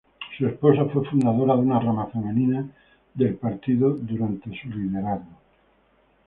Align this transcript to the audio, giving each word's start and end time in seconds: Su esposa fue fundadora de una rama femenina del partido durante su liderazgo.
Su 0.35 0.47
esposa 0.47 0.85
fue 0.85 1.05
fundadora 1.05 1.53
de 1.53 1.59
una 1.59 1.79
rama 1.79 2.07
femenina 2.07 2.67
del 3.13 3.35
partido 3.35 3.91
durante 3.91 4.49
su 4.59 4.67
liderazgo. 4.69 5.37